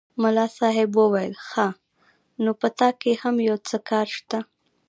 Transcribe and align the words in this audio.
ملا 0.21 0.45
صاحب 0.57 0.89
وویل 1.01 1.33
ښه! 1.47 1.67
نو 2.43 2.51
په 2.61 2.67
تا 2.79 2.89
کې 3.01 3.11
هم 3.21 3.35
یو 3.49 3.57
څه 3.67 3.77
کار 3.89 4.07
شته. 4.17 4.39